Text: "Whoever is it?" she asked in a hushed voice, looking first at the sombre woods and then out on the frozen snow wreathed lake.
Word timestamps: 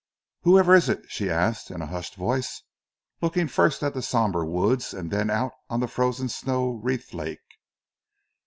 "Whoever 0.41 0.73
is 0.73 0.89
it?" 0.89 1.03
she 1.09 1.29
asked 1.29 1.69
in 1.69 1.83
a 1.83 1.85
hushed 1.85 2.15
voice, 2.15 2.63
looking 3.21 3.47
first 3.47 3.83
at 3.83 3.93
the 3.93 4.01
sombre 4.01 4.43
woods 4.43 4.95
and 4.95 5.11
then 5.11 5.29
out 5.29 5.51
on 5.69 5.79
the 5.79 5.87
frozen 5.87 6.27
snow 6.27 6.71
wreathed 6.81 7.13
lake. 7.13 7.59